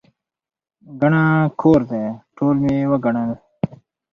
[1.01, 1.23] ګڼه
[1.59, 2.03] کور دی،
[2.35, 3.31] ټول مې وګڼل.